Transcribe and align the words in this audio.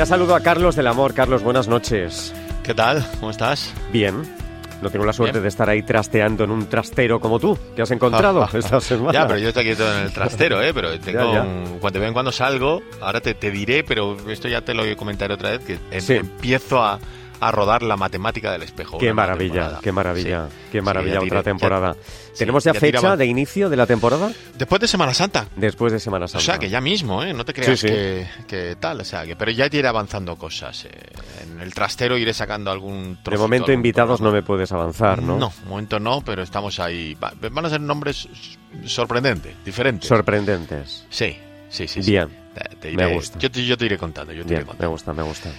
ya 0.00 0.06
saludo 0.06 0.34
a 0.34 0.40
Carlos 0.40 0.76
del 0.76 0.86
Amor. 0.86 1.12
Carlos, 1.12 1.42
buenas 1.42 1.68
noches. 1.68 2.32
¿Qué 2.62 2.72
tal? 2.72 3.06
¿Cómo 3.18 3.30
estás? 3.30 3.70
Bien. 3.92 4.22
No 4.80 4.88
tengo 4.88 5.04
la 5.04 5.12
suerte 5.12 5.42
de 5.42 5.48
estar 5.48 5.68
ahí 5.68 5.82
trasteando 5.82 6.44
en 6.44 6.50
un 6.50 6.70
trastero 6.70 7.20
como 7.20 7.38
tú, 7.38 7.58
que 7.76 7.82
has 7.82 7.90
encontrado 7.90 8.48
esta 8.54 8.80
semana. 8.80 9.12
Ya, 9.12 9.26
pero 9.26 9.38
yo 9.38 9.48
estoy 9.48 9.68
aquí 9.68 9.76
todo 9.76 9.94
en 9.94 10.04
el 10.04 10.10
trastero, 10.10 10.62
¿eh? 10.62 10.72
Pero 10.72 10.98
tengo 11.04 11.44
cuando 11.80 12.00
ven 12.00 12.14
cuando 12.14 12.32
salgo, 12.32 12.80
ahora 13.02 13.20
te, 13.20 13.34
te, 13.34 13.50
diré, 13.50 13.84
pero 13.84 14.16
esto 14.30 14.48
ya 14.48 14.62
te 14.62 14.72
lo 14.72 14.84
comentaré 14.96 15.34
otra 15.34 15.50
vez, 15.50 15.60
que 15.66 15.74
em, 15.90 16.20
empiezo 16.20 16.82
a, 16.82 16.98
a 17.40 17.50
rodar 17.50 17.82
la 17.82 17.96
matemática 17.96 18.52
del 18.52 18.62
espejo. 18.62 18.98
Qué 18.98 19.12
maravilla, 19.12 19.78
qué 19.82 19.92
maravilla, 19.92 20.48
qué 20.70 20.82
maravilla 20.82 21.20
otra 21.20 21.42
temporada. 21.42 21.96
¿Tenemos 22.36 22.64
ya, 22.64 22.74
fecha 22.74 23.16
de 23.16 23.26
inicio 23.26 23.68
de 23.68 23.76
la 23.76 23.86
temporada? 23.86 24.30
Después 24.56 24.80
de 24.80 24.86
Semana 24.86 25.14
Santa. 25.14 25.46
Después 25.56 25.92
de 25.92 26.00
Semana 26.00 26.28
Santa. 26.28 26.38
O 26.38 26.44
sea, 26.44 26.58
que 26.58 26.68
ya 26.68 26.80
mismo, 26.80 27.22
¿eh? 27.22 27.32
No 27.32 27.44
te 27.44 27.52
creas 27.54 27.82
que, 27.82 28.76
tal, 28.78 29.00
o 29.00 29.04
sea, 29.04 29.24
que, 29.24 29.36
pero 29.36 29.50
ya 29.50 29.68
te 29.68 29.78
iré 29.78 29.88
avanzando 29.88 30.36
cosas. 30.36 30.84
Eh. 30.84 30.90
En 31.42 31.60
el 31.60 31.72
trastero 31.74 32.18
iré 32.18 32.34
sacando 32.34 32.70
algún 32.70 33.18
De 33.24 33.38
momento 33.38 33.72
invitados 33.72 34.20
no 34.20 34.30
me 34.30 34.42
puedes 34.42 34.70
avanzar, 34.72 35.22
¿no? 35.22 35.38
No, 35.38 35.52
momento 35.66 35.98
no, 35.98 36.20
pero 36.20 36.42
estamos 36.42 36.78
ahí. 36.78 37.16
Van 37.18 37.64
a 37.64 37.70
ser 37.70 37.80
nombres 37.80 38.28
sorprendentes, 38.84 39.54
diferentes. 39.64 40.08
Sorprendentes. 40.08 41.06
Sí, 41.08 41.36
sí, 41.70 41.88
sí. 41.88 42.00
Bien. 42.00 42.28
me 42.94 43.14
gusta. 43.14 43.38
Yo 43.38 43.50
te, 43.50 43.64
yo 43.64 43.78
te 43.78 43.86
iré 43.86 43.96
contando, 43.96 44.32
yo 44.32 44.44
te 44.44 44.54
iré 44.54 44.64
contando. 44.64 44.82
Me 44.82 44.88
gusta, 44.88 45.12
me 45.12 45.22
gusta 45.22 45.50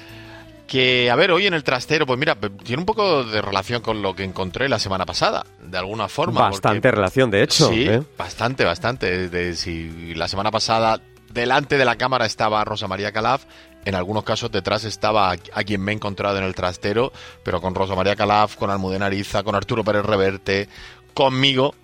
que, 0.72 1.12
a 1.12 1.18
ver, 1.18 1.32
hoy 1.32 1.48
en 1.48 1.54
el 1.54 1.66
trastero, 1.66 2.06
pues 2.06 2.18
mira, 2.18 2.38
tiene 2.64 2.80
un 2.80 2.86
poco 2.86 3.26
de 3.26 3.42
relación 3.42 3.82
con 3.82 4.02
lo 4.02 4.16
que 4.16 4.24
encontré 4.24 4.70
la 4.70 4.80
semana 4.80 5.06
pasada, 5.06 5.46
de 5.62 5.78
alguna 5.78 6.08
forma. 6.08 6.40
Bastante 6.44 6.90
relación, 6.90 7.30
de 7.30 7.44
hecho. 7.44 7.68
Sí, 7.68 7.90
¿eh? 7.90 8.02
bastante, 8.18 8.64
bastante. 8.64 9.28
De, 9.28 9.54
si 9.58 10.16
la 10.16 10.30
semana 10.30 10.50
pasada 10.50 11.02
delante 11.34 11.78
de 11.78 11.84
la 11.84 11.98
cámara 11.98 12.26
estaba 12.26 12.64
Rosa 12.64 12.88
María 12.88 13.12
Calaf, 13.12 13.44
en 13.84 13.96
algunos 13.96 14.24
casos 14.24 14.50
detrás 14.50 14.86
estaba 14.86 15.32
a 15.32 15.64
quien 15.66 15.82
me 15.82 15.92
he 15.92 15.96
encontrado 15.96 16.38
en 16.38 16.46
el 16.46 16.56
trastero, 16.56 17.12
pero 17.44 17.60
con 17.60 17.76
Rosa 17.76 17.94
María 17.94 18.16
Calaf, 18.16 18.56
con 18.56 18.70
Almudena 18.70 19.08
Ariza, 19.08 19.44
con 19.44 19.56
Arturo 19.56 19.84
Pérez 19.84 20.06
Reverte, 20.06 20.70
conmigo, 21.14 21.76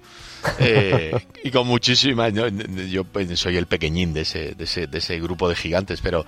eh, 0.59 1.17
y 1.43 1.51
con 1.51 1.67
muchísimas. 1.67 2.33
Yo, 2.33 3.03
pues, 3.03 3.39
soy 3.39 3.57
el 3.57 3.67
pequeñín 3.67 4.13
de 4.13 4.21
ese, 4.21 4.55
de 4.55 4.63
ese, 4.63 4.87
de 4.87 4.97
ese 4.97 5.19
grupo 5.19 5.49
de 5.49 5.55
gigantes, 5.55 6.01
pero 6.01 6.25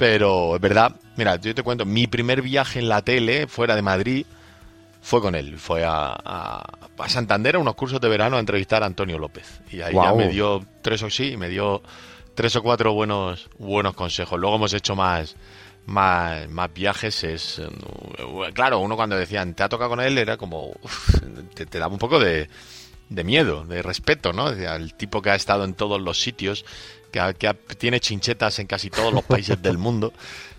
pero 0.00 0.54
es 0.54 0.62
verdad, 0.62 0.96
mira, 1.16 1.36
yo 1.36 1.54
te 1.54 1.62
cuento, 1.62 1.84
mi 1.84 2.06
primer 2.06 2.40
viaje 2.40 2.78
en 2.78 2.88
la 2.88 3.02
tele 3.02 3.46
fuera 3.46 3.76
de 3.76 3.82
Madrid 3.82 4.24
fue 5.02 5.20
con 5.20 5.34
él. 5.34 5.58
Fue 5.58 5.84
a, 5.84 6.16
a, 6.24 7.08
Santander 7.08 7.56
a 7.56 7.58
unos 7.58 7.74
cursos 7.74 8.00
de 8.00 8.08
verano 8.08 8.38
a 8.38 8.40
entrevistar 8.40 8.82
a 8.82 8.86
Antonio 8.86 9.18
López. 9.18 9.60
Y 9.70 9.82
ahí 9.82 9.92
ya 9.94 10.14
me 10.14 10.28
dio 10.28 10.64
tres 10.80 11.02
o 11.02 11.10
sí, 11.10 11.36
me 11.36 11.50
dio 11.50 11.82
tres 12.34 12.56
o 12.56 12.62
cuatro 12.62 12.94
buenos, 12.94 13.50
buenos 13.58 13.92
consejos. 13.94 14.40
Luego 14.40 14.56
hemos 14.56 14.72
hecho 14.72 14.96
más, 14.96 15.36
más, 15.84 16.48
más 16.48 16.72
viajes. 16.72 17.22
Es 17.24 17.60
claro, 18.54 18.78
uno 18.78 18.96
cuando 18.96 19.16
decían 19.16 19.52
te 19.52 19.62
ha 19.62 19.68
tocado 19.68 19.90
con 19.90 20.00
él 20.00 20.16
era 20.16 20.38
como 20.38 20.72
te, 21.54 21.66
te, 21.66 21.78
daba 21.78 21.92
un 21.92 21.98
poco 21.98 22.18
de, 22.18 22.48
de 23.10 23.24
miedo, 23.24 23.64
de 23.64 23.82
respeto, 23.82 24.32
¿no? 24.32 24.48
El 24.48 24.94
tipo 24.94 25.20
que 25.20 25.30
ha 25.30 25.34
estado 25.34 25.64
en 25.64 25.74
todos 25.74 26.00
los 26.00 26.20
sitios 26.20 26.64
que, 27.10 27.54
tiene 27.76 28.00
chinchetas 28.00 28.58
en 28.60 28.66
casi 28.66 28.88
todos 28.88 29.12
los 29.12 29.24
países 29.24 29.60
del 29.60 29.78
mundo 29.78 30.12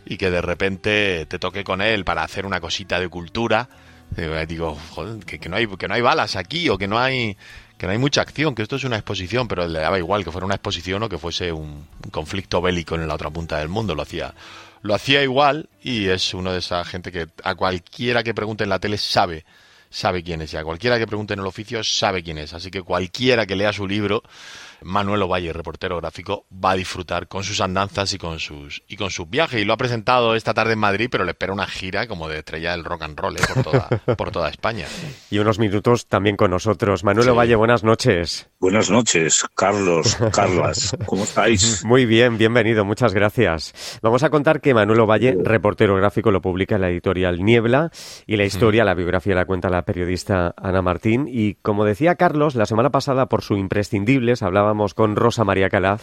y 0.06 0.18
que 0.18 0.30
de 0.30 0.42
repente 0.42 1.26
te 1.26 1.40
toque 1.40 1.64
con 1.64 1.82
él 1.82 2.04
para 2.04 2.24
hacer 2.24 2.46
una 2.46 2.60
cosita 2.60 3.00
de 3.00 3.08
cultura. 3.08 3.70
Eh, 4.18 4.46
digo, 4.48 4.78
joder, 4.92 5.24
que, 5.26 5.48
no 5.48 5.56
hay, 5.56 5.68
que 5.68 5.88
no 5.88 5.94
hay 5.94 6.02
balas 6.02 6.36
aquí 6.36 6.68
o 6.70 6.78
que 6.78 6.88
no 6.88 7.00
hay 7.00 7.38
que 7.78 7.88
no 7.88 7.94
hay 7.94 7.98
mucha 7.98 8.22
acción, 8.22 8.54
que 8.54 8.62
esto 8.62 8.76
es 8.76 8.84
una 8.84 8.98
exposición, 8.98 9.48
pero 9.48 9.68
le 9.68 9.80
daba 9.80 9.98
igual 9.98 10.24
que 10.24 10.32
fuera 10.32 10.46
una 10.46 10.54
exposición 10.54 11.02
o 11.02 11.10
que 11.10 11.18
fuese 11.18 11.52
un, 11.52 11.88
conflicto 12.12 12.62
bélico 12.62 12.94
en 12.94 13.08
la 13.08 13.16
otra 13.16 13.32
punta 13.32 13.58
del 13.58 13.70
mundo, 13.70 13.96
lo 13.96 14.04
hacía 14.04 14.36
lo 14.84 14.94
hacía 14.94 15.24
igual 15.24 15.68
y 15.82 16.08
es 16.08 16.36
uno 16.36 16.52
de 16.52 16.60
esa 16.60 16.86
gente 16.86 17.12
que 17.12 17.28
a 17.44 17.56
cualquiera 17.56 18.22
que 18.22 18.36
pregunte 18.36 18.64
en 18.64 18.70
la 18.70 18.78
tele 18.78 19.00
sabe 19.00 19.46
sabe 19.92 20.24
quién 20.24 20.42
es, 20.42 20.54
y 20.54 20.58
a 20.58 20.64
cualquiera 20.64 20.98
que 20.98 21.06
pregunte 21.06 21.34
en 21.34 21.42
el 21.42 21.46
oficio 21.46 21.84
sabe 21.84 22.24
quién 22.24 22.40
es, 22.40 22.54
así 22.54 22.72
que 22.72 22.82
cualquiera 22.82 23.46
que 23.46 23.56
lea 23.56 23.72
su 23.72 23.88
libro 23.88 24.24
Manuel 24.84 25.22
Ovalle, 25.22 25.54
reportero 25.54 25.98
gráfico, 25.98 26.46
va 26.52 26.72
a 26.72 26.76
disfrutar 26.76 27.28
con 27.28 27.44
sus 27.44 27.62
andanzas 27.62 28.14
y 28.14 28.18
con 28.18 28.40
sus 28.40 28.84
y 28.88 28.98
con 28.98 29.10
sus 29.10 29.30
viajes. 29.30 29.62
Y 29.62 29.66
lo 29.66 29.74
ha 29.74 29.78
presentado 29.78 30.36
esta 30.36 30.54
tarde 30.54 30.74
en 30.74 30.80
Madrid, 30.80 31.10
pero 31.12 31.24
le 31.24 31.32
espera 31.32 31.54
una 31.54 31.68
gira 31.68 32.08
como 32.08 32.28
de 32.28 32.40
estrella 32.40 32.72
del 32.72 32.84
rock 32.84 33.04
and 33.04 33.20
roll 33.20 33.38
¿eh? 33.38 33.42
por, 33.54 33.64
toda, 33.64 33.88
por 34.18 34.32
toda 34.32 34.50
España. 34.50 34.88
Y 35.30 35.40
unos 35.40 35.60
minutos 35.60 36.08
también 36.08 36.36
con 36.36 36.52
nosotros. 36.52 37.04
Manuel 37.04 37.30
Ovalle, 37.30 37.56
buenas 37.56 37.84
noches. 37.84 38.50
Buenas 38.60 38.90
noches, 38.90 39.46
Carlos, 39.56 40.18
Carlas. 40.34 40.96
¿Cómo 41.06 41.24
estáis? 41.24 41.84
Muy 41.86 42.06
bien, 42.06 42.38
bienvenido, 42.38 42.86
muchas 42.86 43.14
gracias. 43.14 43.74
Vamos 44.02 44.24
a 44.24 44.30
contar 44.30 44.62
que 44.62 44.74
Manuel 44.74 45.00
Ovalle, 45.00 45.36
reportero 45.44 45.96
gráfico, 45.96 46.32
lo 46.32 46.42
publica 46.42 46.76
en 46.76 46.82
la 46.82 46.90
editorial 46.90 47.44
Niebla 47.44 47.92
y 48.28 48.38
la 48.38 48.44
historia, 48.44 48.86
la 48.86 48.94
biografía 48.94 49.36
la 49.36 49.46
cuenta 49.46 49.70
la 49.70 49.84
periodista 49.84 50.54
Ana 50.58 50.82
Martín. 50.82 51.28
Y 51.28 51.56
como 51.56 51.86
decía 51.86 52.16
Carlos, 52.16 52.56
la 52.56 52.66
semana 52.66 52.92
pasada 52.92 53.28
por 53.28 53.42
su 53.42 53.58
imprescindibles 53.58 54.44
hablaba 54.44 54.71
con 54.94 55.16
Rosa 55.16 55.44
María 55.44 55.70
Calaz 55.70 56.02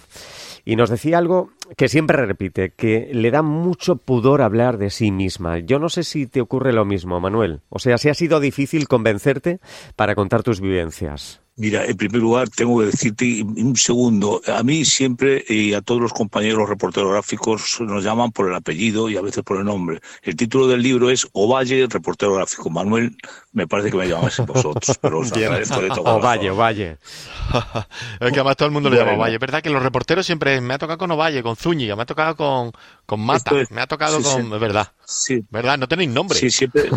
y 0.65 0.77
nos 0.77 0.91
decía 0.91 1.19
algo 1.19 1.51
que 1.77 1.89
siempre 1.89 2.27
repite, 2.27 2.71
que 2.71 3.11
le 3.13 3.31
da 3.31 3.43
mucho 3.43 3.97
pudor 3.97 4.43
hablar 4.43 4.79
de 4.79 4.91
sí 4.91 5.11
misma. 5.11 5.59
Yo 5.59 5.79
no 5.79 5.89
sé 5.89 6.03
si 6.03 6.27
te 6.27 6.41
ocurre 6.41 6.73
lo 6.73 6.85
mismo, 6.85 7.21
Manuel. 7.21 7.61
O 7.71 7.79
sea, 7.79 7.97
si 7.99 8.09
ha 8.09 8.15
sido 8.15 8.39
difícil 8.39 8.87
convencerte 8.87 9.61
para 9.97 10.15
contar 10.15 10.43
tus 10.43 10.61
vivencias. 10.61 11.41
Mira, 11.59 11.85
en 11.85 11.97
primer 11.97 12.23
lugar, 12.23 12.49
tengo 12.49 12.79
que 12.79 12.87
decirte 12.87 13.43
un 13.43 13.75
segundo. 13.77 14.41
A 14.47 14.63
mí 14.63 14.85
siempre 14.85 15.45
y 15.49 15.75
a 15.75 15.83
todos 15.83 16.01
los 16.01 16.13
compañeros 16.13 16.69
reporteros 16.69 17.11
gráficos 17.11 17.81
nos 17.81 18.05
llaman 18.05 18.31
por 18.31 18.49
el 18.49 18.55
apellido 18.55 19.11
y 19.11 19.17
a 19.17 19.23
veces 19.23 19.43
por 19.43 19.59
el 19.59 19.65
nombre. 19.65 20.01
El 20.23 20.37
título 20.37 20.69
del 20.69 20.83
libro 20.83 21.11
es 21.11 21.27
Ovalle, 21.33 21.89
reportero 21.89 22.35
gráfico. 22.35 22.71
Manuel, 22.71 23.17
me 23.51 23.67
parece 23.67 23.91
que 23.91 23.97
me 23.97 24.09
llamáis 24.09 24.39
vosotros, 24.47 24.99
pero 25.03 25.19
os 25.19 25.33
agradezco 25.33 25.81
de 25.81 25.91
Ovalle, 25.91 26.51
Ovalle. 26.53 26.91
es 28.21 28.33
que 28.33 28.39
además 28.39 28.57
todo 28.57 28.67
el 28.67 28.73
mundo 28.73 28.89
le 28.89 28.97
llama 28.97 29.15
Ovalle. 29.15 29.35
Es 29.35 29.41
verdad 29.41 29.61
que 29.61 29.71
los 29.71 29.83
reporteros 29.83 30.25
siempre 30.25 30.61
me 30.61 30.75
ha 30.75 30.79
tocado 30.79 30.97
con 30.97 31.11
Ovalle, 31.11 31.43
con 31.43 31.57
Zúñiga, 31.57 31.97
me 31.97 32.03
ha 32.03 32.07
tocado 32.07 32.37
con, 32.37 32.71
con 33.09 33.21
Mata, 33.25 33.53
me 33.71 33.81
ha 33.81 33.87
tocado 33.87 34.21
con... 34.21 34.53
Es 34.53 34.61
verdad. 34.61 34.93
Sí. 35.07 35.43
¿Verdad? 35.51 35.79
No 35.79 35.89
tenéis 35.89 36.11
nombre. 36.11 36.39
Sí, 36.39 36.51
siempre. 36.51 36.91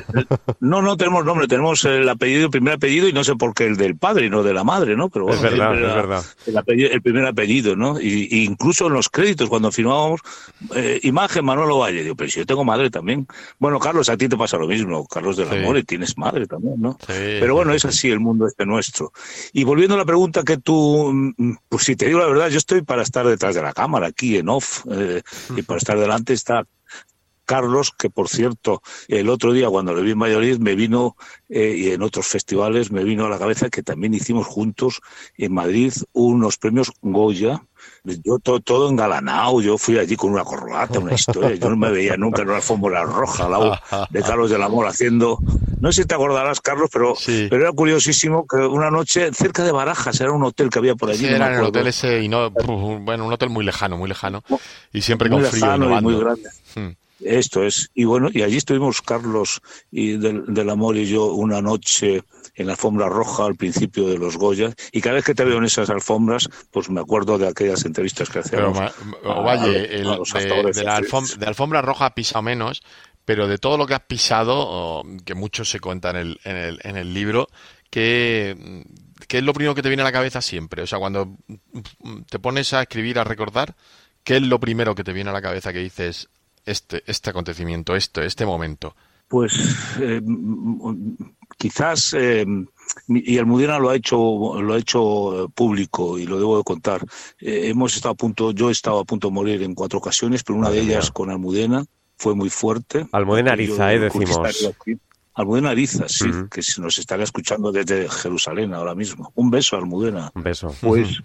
No, 0.59 0.81
no 0.81 0.97
tenemos 0.97 1.23
nombre, 1.23 1.47
tenemos 1.47 1.85
el 1.85 2.07
apellido, 2.09 2.43
el 2.43 2.51
primer 2.51 2.73
apellido 2.73 3.07
y 3.07 3.13
no 3.13 3.23
sé 3.23 3.35
por 3.35 3.53
qué 3.53 3.65
el 3.65 3.77
del 3.77 3.95
padre, 3.95 4.29
no 4.29 4.43
de 4.43 4.53
la 4.53 4.65
madre, 4.65 4.97
¿no? 4.97 5.09
Pero 5.09 5.29
es 5.29 5.41
verdad, 5.41 5.73
es 5.73 5.81
verdad. 5.81 6.25
El, 6.67 7.01
primer 7.01 7.25
apellido, 7.25 7.77
¿no? 7.77 8.01
Y, 8.01 8.43
incluso 8.43 8.87
en 8.87 8.93
los 8.93 9.07
créditos, 9.07 9.47
cuando 9.47 9.71
firmábamos, 9.71 10.19
eh, 10.75 10.99
imagen 11.03 11.45
Manuel 11.45 11.69
Valle, 11.79 12.03
digo, 12.03 12.15
pero 12.17 12.29
si 12.29 12.39
yo 12.39 12.45
tengo 12.45 12.65
madre 12.65 12.89
también. 12.89 13.25
Bueno, 13.59 13.79
Carlos, 13.79 14.09
a 14.09 14.17
ti 14.17 14.27
te 14.27 14.35
pasa 14.35 14.57
lo 14.57 14.67
mismo, 14.67 15.07
Carlos 15.07 15.37
del 15.37 15.47
Amor, 15.47 15.77
y 15.77 15.83
tienes 15.83 16.17
madre 16.17 16.45
también, 16.45 16.75
¿no? 16.81 16.97
pero 17.07 17.55
bueno, 17.55 17.73
es 17.73 17.85
así 17.85 18.09
el 18.09 18.19
mundo 18.19 18.45
este 18.45 18.65
nuestro. 18.65 19.13
Y 19.53 19.63
volviendo 19.63 19.95
a 19.95 19.99
la 19.99 20.05
pregunta 20.05 20.43
que 20.43 20.57
tú, 20.57 21.11
mm, 21.13 21.53
pues 21.69 21.85
si 21.85 21.95
te 21.95 22.07
digo 22.07 22.19
la 22.19 22.27
verdad, 22.27 22.49
yo 22.49 22.57
estoy 22.57 22.81
para 22.81 23.03
estar 23.03 23.25
detrás 23.25 23.55
de 23.55 23.61
la 23.61 23.71
cámara, 23.71 24.07
aquí 24.07 24.35
en 24.35 24.49
off, 24.49 24.85
eh, 24.91 25.21
y 25.55 25.61
para 25.61 25.77
estar 25.77 26.00
delante 26.01 26.33
está 26.33 26.65
Carlos, 27.51 27.91
que 27.91 28.09
por 28.09 28.29
cierto, 28.29 28.81
el 29.09 29.27
otro 29.27 29.51
día 29.51 29.67
cuando 29.67 29.93
le 29.93 30.01
vi 30.03 30.11
en 30.11 30.19
Valladolid 30.19 30.57
me 30.59 30.73
vino, 30.73 31.17
eh, 31.49 31.75
y 31.77 31.91
en 31.91 32.01
otros 32.01 32.25
festivales, 32.27 32.91
me 32.91 33.03
vino 33.03 33.25
a 33.25 33.29
la 33.29 33.37
cabeza 33.37 33.69
que 33.69 33.83
también 33.83 34.13
hicimos 34.13 34.47
juntos 34.47 35.01
en 35.37 35.53
Madrid 35.53 35.91
unos 36.13 36.57
premios 36.57 36.93
Goya. 37.01 37.61
Yo 38.05 38.39
todo, 38.39 38.61
todo 38.61 38.89
engalanado, 38.89 39.59
yo 39.59 39.77
fui 39.77 39.97
allí 39.97 40.15
con 40.15 40.31
una 40.31 40.45
corbata, 40.45 40.99
una 40.99 41.13
historia, 41.13 41.55
yo 41.55 41.69
no 41.69 41.75
me 41.75 41.91
veía 41.91 42.15
nunca 42.15 42.43
en 42.43 42.47
una 42.47 42.57
alfombra 42.57 43.03
roja 43.03 43.43
al 43.43 43.51
lado 43.51 43.77
de 44.09 44.21
Carlos 44.21 44.49
del 44.49 44.63
Amor 44.63 44.87
haciendo, 44.87 45.39
no 45.81 45.91
sé 45.91 46.03
si 46.03 46.07
te 46.07 46.15
acordarás 46.15 46.61
Carlos, 46.61 46.89
pero, 46.91 47.15
pero 47.25 47.63
era 47.63 47.71
curiosísimo 47.71 48.45
que 48.47 48.57
una 48.57 48.91
noche 48.91 49.31
cerca 49.33 49.63
de 49.63 49.71
Barajas, 49.71 50.21
era 50.21 50.31
un 50.31 50.43
hotel 50.43 50.69
que 50.69 50.79
había 50.79 50.95
por 50.95 51.09
allí. 51.09 51.25
Sí, 51.25 51.27
era 51.27 51.57
el 51.57 51.65
hotel 51.65 51.87
ese, 51.87 52.21
y 52.21 52.27
no, 52.27 52.51
bueno, 52.51 53.25
un 53.25 53.33
hotel 53.33 53.49
muy 53.49 53.65
lejano, 53.65 53.97
muy 53.97 54.07
lejano, 54.07 54.43
y 54.93 55.01
siempre 55.01 55.29
con 55.29 55.43
frío. 55.43 55.75
y 55.75 56.01
muy 56.01 56.15
grande. 56.15 56.49
Hmm. 56.75 56.91
Esto 57.23 57.63
es. 57.63 57.89
Y 57.93 58.05
bueno, 58.05 58.29
y 58.31 58.41
allí 58.41 58.57
estuvimos 58.57 59.01
Carlos 59.01 59.61
y 59.91 60.17
del, 60.17 60.69
Amor 60.69 60.97
y 60.97 61.05
yo 61.05 61.33
una 61.33 61.61
noche 61.61 62.23
en 62.55 62.67
la 62.67 62.73
alfombra 62.73 63.09
roja 63.09 63.45
al 63.45 63.55
principio 63.55 64.07
de 64.07 64.17
los 64.17 64.37
Goya. 64.37 64.73
Y 64.91 65.01
cada 65.01 65.15
vez 65.15 65.25
que 65.25 65.35
te 65.35 65.43
veo 65.43 65.57
en 65.57 65.65
esas 65.65 65.89
alfombras, 65.89 66.49
pues 66.71 66.89
me 66.89 66.99
acuerdo 66.99 67.37
de 67.37 67.47
aquellas 67.47 67.85
entrevistas 67.85 68.29
que 68.29 68.39
hacíamos. 68.39 68.77
Pero, 69.21 69.43
vaya, 69.43 69.65
el, 69.65 70.03
de, 70.73 70.83
la 70.83 70.95
alfombra, 71.47 71.81
roja 71.81 72.07
ha 72.07 72.15
pisado 72.15 72.41
menos, 72.41 72.81
pero 73.31 73.47
de 73.47 73.59
todo 73.59 73.77
lo 73.77 73.87
que 73.87 73.93
has 73.93 74.01
pisado, 74.01 75.03
que 75.23 75.35
mucho 75.35 75.63
se 75.63 75.79
cuenta 75.79 76.09
en 76.09 76.17
el, 76.17 76.39
en 76.43 76.57
el, 76.57 76.79
en 76.83 76.97
el 76.97 77.13
libro, 77.13 77.47
¿qué 77.89 78.57
es 79.29 79.41
lo 79.41 79.53
primero 79.53 79.73
que 79.73 79.81
te 79.81 79.87
viene 79.87 80.01
a 80.01 80.03
la 80.03 80.11
cabeza 80.11 80.41
siempre? 80.41 80.81
O 80.81 80.87
sea, 80.87 80.99
cuando 80.99 81.37
te 82.29 82.39
pones 82.39 82.73
a 82.73 82.81
escribir, 82.81 83.19
a 83.19 83.23
recordar, 83.23 83.73
¿qué 84.25 84.35
es 84.35 84.41
lo 84.41 84.59
primero 84.59 84.95
que 84.95 85.05
te 85.05 85.13
viene 85.13 85.29
a 85.29 85.33
la 85.33 85.41
cabeza 85.41 85.71
que 85.71 85.79
dices, 85.79 86.27
este, 86.65 87.03
este 87.05 87.29
acontecimiento, 87.29 87.95
este, 87.95 88.25
este 88.25 88.45
momento? 88.45 88.97
Pues 89.29 89.53
eh, 90.01 90.21
quizás, 91.57 92.13
eh, 92.13 92.45
y 93.07 93.37
Almudena 93.37 93.79
lo 93.79 93.91
ha 93.91 93.95
hecho, 93.95 94.61
lo 94.61 94.73
ha 94.73 94.77
hecho 94.77 95.49
público 95.55 96.19
y 96.19 96.25
lo 96.25 96.37
debo 96.37 96.57
de 96.57 96.65
contar. 96.65 97.05
Eh, 97.39 97.69
hemos 97.69 97.95
estado 97.95 98.11
a 98.11 98.17
punto, 98.17 98.51
yo 98.51 98.67
he 98.67 98.73
estado 98.73 98.99
a 98.99 99.05
punto 99.05 99.29
de 99.29 99.33
morir 99.33 99.63
en 99.63 99.73
cuatro 99.73 99.99
ocasiones, 99.99 100.43
pero 100.43 100.59
una 100.59 100.69
de 100.69 100.81
ellas 100.81 101.11
con 101.11 101.29
Almudena 101.29 101.85
fue 102.21 102.35
muy 102.35 102.51
fuerte. 102.51 103.07
Almudena 103.11 103.53
Ariza, 103.53 103.91
eh, 103.91 103.99
decimos. 103.99 104.75
Almudena 105.33 105.71
Ariza, 105.71 106.07
sí, 106.07 106.29
que 106.51 106.61
que 106.61 106.81
nos 106.81 106.99
estará 106.99 107.23
escuchando 107.23 107.71
desde 107.71 108.07
Jerusalén 108.07 108.75
ahora 108.75 108.93
mismo. 108.93 109.31
Un 109.33 109.49
beso, 109.49 109.75
Almudena. 109.75 110.31
Un 110.35 110.43
beso. 110.43 110.75
Pues 110.81 111.19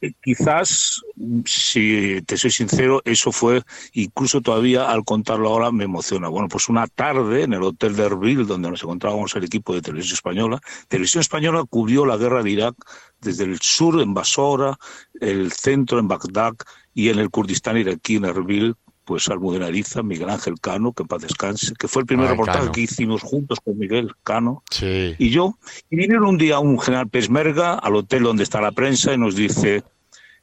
eh, 0.00 0.12
quizás, 0.20 1.02
si 1.44 2.20
te 2.26 2.36
soy 2.36 2.50
sincero, 2.50 3.00
eso 3.04 3.30
fue, 3.30 3.62
incluso 3.92 4.40
todavía 4.40 4.90
al 4.90 5.04
contarlo 5.04 5.50
ahora 5.50 5.70
me 5.70 5.84
emociona. 5.84 6.26
Bueno, 6.26 6.48
pues 6.48 6.68
una 6.68 6.88
tarde 6.88 7.44
en 7.44 7.52
el 7.52 7.62
Hotel 7.62 7.94
de 7.94 8.06
Erbil, 8.06 8.44
donde 8.44 8.70
nos 8.70 8.82
encontrábamos 8.82 9.36
el 9.36 9.44
equipo 9.44 9.72
de 9.72 9.82
Televisión 9.82 10.14
Española, 10.14 10.60
Televisión 10.88 11.20
Española 11.20 11.62
cubrió 11.70 12.04
la 12.04 12.16
guerra 12.16 12.42
de 12.42 12.50
Irak 12.50 12.74
desde 13.20 13.44
el 13.44 13.60
sur 13.60 14.00
en 14.00 14.14
Basora, 14.14 14.76
el 15.20 15.52
centro 15.52 16.00
en 16.00 16.08
Bagdad 16.08 16.54
y 16.92 17.10
en 17.10 17.20
el 17.20 17.30
Kurdistán 17.30 17.76
iraquí 17.76 18.16
en 18.16 18.24
Erbil, 18.24 18.74
pues 19.08 19.26
Almudena 19.30 19.68
Ariza, 19.68 20.02
Miguel 20.02 20.28
Ángel 20.28 20.60
Cano, 20.60 20.92
que 20.92 21.02
en 21.02 21.08
paz 21.08 21.22
descanse, 21.22 21.72
que 21.78 21.88
fue 21.88 22.02
el 22.02 22.06
primer 22.06 22.28
reportaje 22.28 22.70
que 22.72 22.82
hicimos 22.82 23.22
juntos 23.22 23.58
con 23.64 23.78
Miguel 23.78 24.12
Cano 24.22 24.62
y 24.82 25.30
yo. 25.30 25.54
Y 25.88 25.96
vinieron 25.96 26.26
un 26.26 26.36
día 26.36 26.58
un 26.58 26.78
general 26.78 27.08
Pesmerga 27.08 27.72
al 27.72 27.96
hotel 27.96 28.24
donde 28.24 28.42
está 28.42 28.60
la 28.60 28.70
prensa 28.70 29.14
y 29.14 29.16
nos 29.16 29.34
dice 29.34 29.82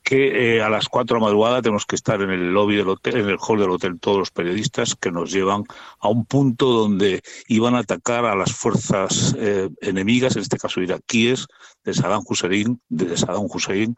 que 0.05 0.57
eh, 0.57 0.61
a 0.61 0.69
las 0.69 0.87
cuatro 0.87 1.15
de 1.15 1.21
la 1.21 1.25
madrugada 1.25 1.63
tenemos 1.63 1.85
que 1.87 1.95
estar 1.95 2.21
en 2.21 2.29
el 2.29 2.53
lobby 2.53 2.75
del 2.75 2.87
hotel, 2.87 3.17
en 3.17 3.27
el 3.27 3.37
hall 3.39 3.59
del 3.59 3.71
hotel, 3.71 3.99
todos 3.99 4.19
los 4.19 4.31
periodistas 4.31 4.95
que 4.95 5.11
nos 5.11 5.31
llevan 5.31 5.63
a 5.99 6.09
un 6.09 6.25
punto 6.25 6.67
donde 6.67 7.23
iban 7.47 7.73
a 7.75 7.79
atacar 7.79 8.23
a 8.25 8.35
las 8.35 8.53
fuerzas 8.53 9.35
eh, 9.39 9.67
enemigas, 9.81 10.35
en 10.35 10.43
este 10.43 10.59
caso 10.59 10.79
iraquíes, 10.79 11.47
de 11.83 11.93
Saddam 11.95 12.23
Hussein, 12.23 12.79
de 12.87 13.17
Saddam 13.17 13.47
Hussein, 13.51 13.95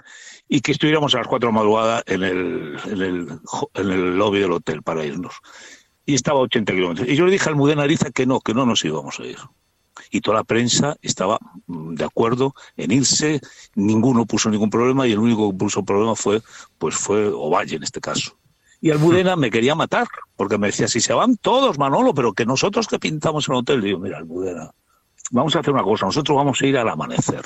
y 0.47 0.61
que 0.61 0.71
estuviéramos 0.71 1.13
a 1.13 1.19
las 1.19 1.27
cuatro 1.27 1.49
de 1.49 1.53
la 1.53 1.59
madrugada 1.59 2.03
en 2.05 2.23
el, 2.23 2.79
en 2.85 3.01
el, 3.01 3.39
en 3.73 3.91
el 3.91 4.17
lobby 4.17 4.39
del 4.39 4.53
hotel 4.53 4.83
para 4.83 5.05
irnos. 5.05 5.35
Y 6.05 6.15
estaba 6.15 6.39
a 6.39 6.43
80 6.43 6.71
kilómetros. 6.71 7.07
Y 7.09 7.17
yo 7.17 7.25
le 7.25 7.33
dije 7.33 7.49
al 7.49 7.57
Mudén 7.57 7.79
Ariza 7.79 8.11
que 8.11 8.25
no, 8.25 8.39
que 8.39 8.53
no 8.53 8.65
nos 8.65 8.83
íbamos 8.85 9.19
a 9.19 9.25
ir. 9.25 9.37
Y 10.11 10.21
toda 10.21 10.37
la 10.37 10.43
prensa 10.43 10.95
estaba 11.01 11.39
mm, 11.67 11.95
de 11.95 12.03
acuerdo 12.03 12.53
en 12.75 12.91
irse, 12.91 13.41
ninguno 13.75 14.25
puso 14.25 14.49
ningún 14.49 14.69
problema 14.69 15.07
y 15.07 15.11
el 15.11 15.19
único 15.19 15.51
que 15.51 15.57
puso 15.57 15.83
problema 15.83 16.15
fue, 16.15 16.41
pues 16.77 16.95
fue 16.95 17.27
Ovalle 17.27 17.75
en 17.75 17.83
este 17.83 18.01
caso. 18.01 18.37
Y 18.79 18.91
Almudena 18.91 19.35
me 19.35 19.49
quería 19.49 19.73
matar, 19.73 20.07
porque 20.35 20.57
me 20.57 20.67
decía, 20.67 20.87
si 20.87 21.01
se 21.01 21.13
van 21.13 21.37
todos, 21.37 21.79
Manolo, 21.79 22.13
pero 22.13 22.33
que 22.33 22.45
nosotros 22.45 22.87
que 22.87 22.99
pintamos 22.99 23.47
el 23.49 23.55
hotel, 23.55 23.81
digo, 23.81 23.99
mira, 23.99 24.17
Almudena, 24.17 24.71
vamos 25.31 25.55
a 25.55 25.59
hacer 25.59 25.73
una 25.73 25.83
cosa, 25.83 26.05
nosotros 26.05 26.35
vamos 26.35 26.61
a 26.61 26.67
ir 26.67 26.77
al 26.77 26.89
amanecer. 26.89 27.41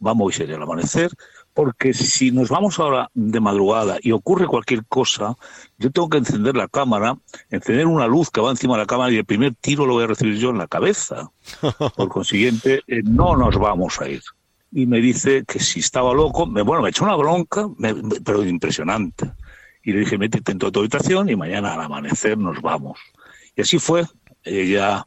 Vamos 0.00 0.38
a 0.38 0.42
ir 0.42 0.52
al 0.52 0.62
amanecer, 0.62 1.12
porque 1.54 1.92
si 1.92 2.30
nos 2.30 2.48
vamos 2.48 2.78
ahora 2.78 3.10
de 3.14 3.40
madrugada 3.40 3.98
y 4.00 4.12
ocurre 4.12 4.46
cualquier 4.46 4.84
cosa, 4.86 5.36
yo 5.78 5.90
tengo 5.90 6.08
que 6.08 6.18
encender 6.18 6.56
la 6.56 6.68
cámara, 6.68 7.18
encender 7.50 7.86
una 7.86 8.06
luz 8.06 8.30
que 8.30 8.40
va 8.40 8.50
encima 8.50 8.74
de 8.74 8.80
la 8.80 8.86
cámara 8.86 9.12
y 9.12 9.18
el 9.18 9.24
primer 9.24 9.54
tiro 9.54 9.84
lo 9.84 9.94
voy 9.94 10.04
a 10.04 10.08
recibir 10.08 10.38
yo 10.38 10.50
en 10.50 10.58
la 10.58 10.66
cabeza. 10.66 11.30
Por 11.96 12.08
consiguiente, 12.08 12.82
eh, 12.86 13.02
no 13.04 13.36
nos 13.36 13.58
vamos 13.58 14.00
a 14.00 14.08
ir. 14.08 14.22
Y 14.70 14.86
me 14.86 15.00
dice 15.00 15.44
que 15.46 15.60
si 15.60 15.80
estaba 15.80 16.14
loco, 16.14 16.46
me, 16.46 16.62
bueno, 16.62 16.82
me 16.82 16.88
echó 16.88 17.04
una 17.04 17.16
bronca, 17.16 17.68
pero 18.24 18.42
impresionante. 18.42 19.30
Y 19.84 19.92
le 19.92 20.00
dije, 20.00 20.16
métete 20.16 20.52
en 20.52 20.58
tu 20.58 20.66
habitación 20.66 21.28
y 21.28 21.36
mañana 21.36 21.74
al 21.74 21.82
amanecer 21.82 22.38
nos 22.38 22.62
vamos. 22.62 22.98
Y 23.54 23.60
así 23.60 23.78
fue. 23.78 24.06
Ella 24.44 25.06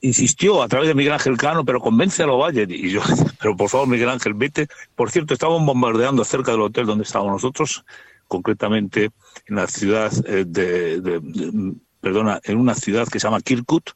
insistió 0.00 0.62
a 0.62 0.68
través 0.68 0.88
de 0.88 0.94
Miguel 0.94 1.12
Ángel 1.12 1.36
Cano, 1.36 1.64
pero 1.64 1.80
convence 1.80 2.22
a 2.22 2.26
Valle. 2.26 2.66
Y 2.68 2.90
yo, 2.90 3.00
pero 3.40 3.56
por 3.56 3.68
favor, 3.68 3.88
Miguel 3.88 4.08
Ángel, 4.08 4.34
vete. 4.34 4.68
Por 4.94 5.10
cierto, 5.10 5.34
estaban 5.34 5.64
bombardeando 5.66 6.24
cerca 6.24 6.52
del 6.52 6.62
hotel 6.62 6.86
donde 6.86 7.04
estábamos 7.04 7.32
nosotros, 7.34 7.84
concretamente 8.28 9.10
en 9.46 9.56
la 9.56 9.66
ciudad 9.66 10.12
eh, 10.26 10.44
de, 10.46 11.72
perdona, 12.00 12.40
en 12.44 12.58
una 12.58 12.74
ciudad 12.74 13.08
que 13.08 13.20
se 13.20 13.26
llama 13.26 13.40
Kirkut, 13.40 13.90